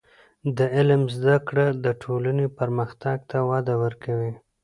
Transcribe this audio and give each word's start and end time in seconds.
د 0.57 0.59
علم 0.75 1.01
زده 1.15 1.35
کړه 1.47 1.65
د 1.83 1.85
ټولنې 2.03 2.47
پرمختګ 2.59 3.17
ته 3.29 3.37
وده 3.49 3.73
ورکوي. 3.83 4.31